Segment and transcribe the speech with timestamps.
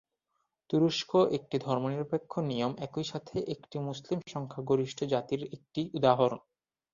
[0.69, 6.39] তুরস্ক একটি ধর্মনিরপেক্ষ নিয়ম একইসাথে একটি মুসলিম সংখ্যাগরিষ্ঠ জাতির একটি উদাহরণ।